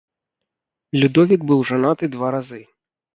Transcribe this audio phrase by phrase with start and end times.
[1.03, 2.59] Людовік быў жанаты два разы.